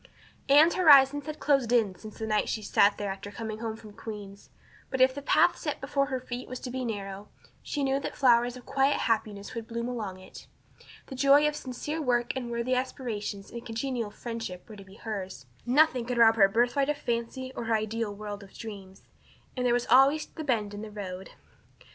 [0.49, 3.75] Anne's horizons had closed in since the night she had sat there after coming home
[3.75, 4.49] from Queen's;
[4.89, 7.29] but if the path set before her feet was to be narrow
[7.61, 10.47] she knew that flowers of quiet happiness would bloom along it.
[11.05, 15.45] The joy of sincere work and worthy aspiration and congenial friendship were to be hers;
[15.67, 19.03] nothing could rob her of her birthright of fancy or her ideal world of dreams.
[19.55, 21.33] And there was always the bend in the road!